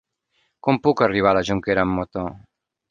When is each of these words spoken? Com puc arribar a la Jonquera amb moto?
Com 0.67 0.79
puc 0.87 1.03
arribar 1.09 1.31
a 1.33 1.37
la 1.41 1.47
Jonquera 1.51 1.87
amb 1.87 1.99
moto? 2.01 2.27